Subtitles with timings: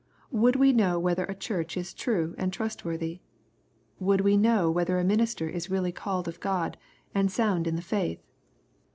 [0.31, 3.19] Would we know whether a Church is true and trust worthy?—
[4.09, 6.75] Would we know whether a minister is really called ol God,
[7.13, 8.25] and sound in the faith